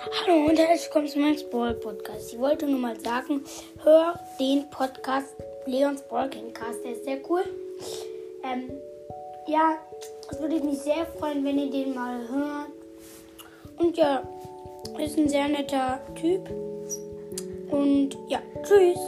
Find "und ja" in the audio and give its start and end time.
13.78-14.22, 17.70-18.40